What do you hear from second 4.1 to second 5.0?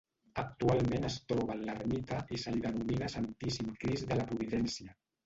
de la Providència.